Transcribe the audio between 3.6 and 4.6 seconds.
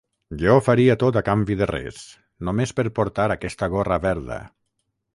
gorra verda.